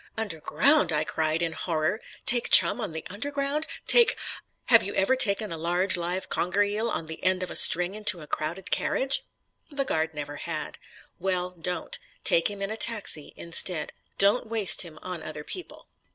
"Underground?" 0.17 0.91
I 0.91 1.03
cried 1.03 1.43
in 1.43 1.51
horror. 1.53 2.01
"Take 2.25 2.49
Chum 2.49 2.81
on 2.81 2.91
the 2.91 3.05
Underground? 3.11 3.67
Take 3.85 4.17
Have 4.65 4.81
you 4.81 4.95
ever 4.95 5.15
taken 5.15 5.51
a 5.51 5.59
large 5.59 5.95
live 5.95 6.27
conger 6.27 6.63
eel 6.63 6.89
on 6.89 7.05
the 7.05 7.23
end 7.23 7.43
of 7.43 7.51
a 7.51 7.55
string 7.55 7.93
into 7.93 8.19
a 8.19 8.25
crowded 8.25 8.71
carriage?" 8.71 9.21
The 9.69 9.85
guard 9.85 10.15
never 10.15 10.37
had. 10.37 10.79
"Well, 11.19 11.51
don't. 11.51 11.99
Take 12.23 12.49
him 12.49 12.63
in 12.63 12.71
a 12.71 12.77
taxi 12.77 13.33
instead. 13.35 13.93
Don't 14.17 14.47
waste 14.47 14.81
him 14.81 14.97
on 15.03 15.21
other 15.21 15.43
people." 15.43 15.87